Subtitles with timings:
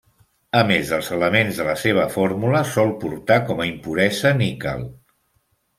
[0.59, 4.87] A més dels elements de la seva fórmula, sol portar com a impuresa níquel.